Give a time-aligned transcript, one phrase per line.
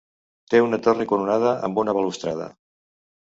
[0.53, 2.49] Té una torre coronada amb una balustrada.